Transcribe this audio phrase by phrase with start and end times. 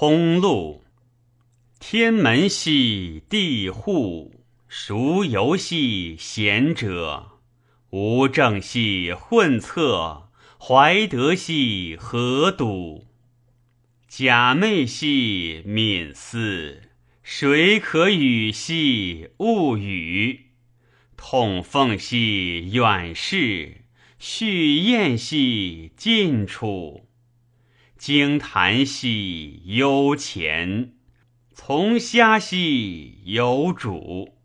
[0.00, 0.84] 通路。
[1.80, 7.32] 天门兮地户，孰游兮贤者？
[7.90, 13.08] 无正兮混策，怀德兮何笃？
[14.06, 16.82] 假寐兮敏思，
[17.24, 20.52] 谁可与兮勿语？
[21.16, 23.78] 统奉兮远视，
[24.20, 27.07] 续宴兮近处。
[27.98, 30.94] 经潭兮幽潜。
[31.52, 34.38] 从虾兮有主，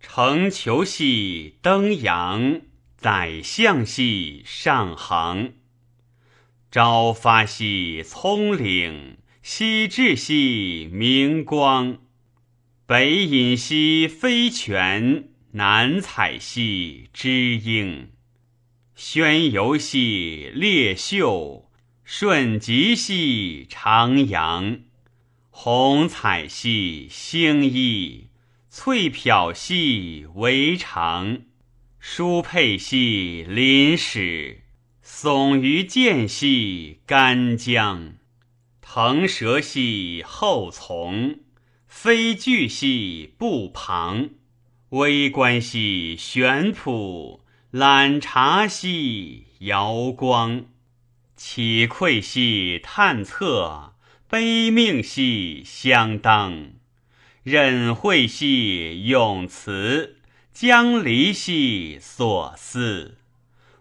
[0.00, 2.60] 乘裘兮登阳，
[2.96, 5.54] 宰相兮上行。
[6.72, 11.98] 朝发兮葱岭，夕至兮明光。
[12.84, 18.10] 北饮兮飞泉，南采兮知英。
[18.96, 21.70] 宣游兮列秀，
[22.04, 24.80] 顺极兮长阳。
[25.50, 28.28] 红彩兮星衣，
[28.70, 31.42] 翠飘兮围长。
[32.00, 34.62] 舒佩兮临史，
[35.04, 38.14] 耸于间兮干将。
[38.80, 41.38] 腾蛇兮后从，
[41.86, 44.30] 飞巨兮步旁。
[44.88, 50.64] 微观兮玄朴，览察兮瑶光。
[51.44, 53.94] 启愧兮探测。
[54.28, 56.70] 悲命兮相当，
[57.42, 60.18] 忍惠兮永辞，
[60.54, 63.18] 将离兮所思，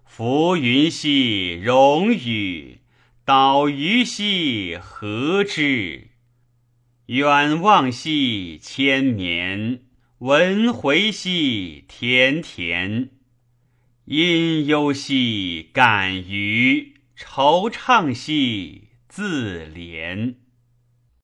[0.03, 2.79] 浮云兮容雨，
[3.23, 6.07] 岛屿兮何之？
[7.05, 9.83] 远望兮千绵，
[10.17, 13.09] 闻回兮田田，
[14.05, 20.35] 因忧兮感余，惆怅兮自怜。